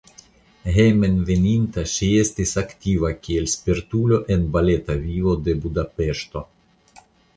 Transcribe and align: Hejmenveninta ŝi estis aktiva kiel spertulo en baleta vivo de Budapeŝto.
Hejmenveninta 0.75 1.83
ŝi 1.91 2.09
estis 2.23 2.53
aktiva 2.63 3.11
kiel 3.27 3.49
spertulo 3.53 4.19
en 4.37 4.49
baleta 4.57 4.97
vivo 5.05 5.37
de 5.49 5.59
Budapeŝto. 5.67 6.43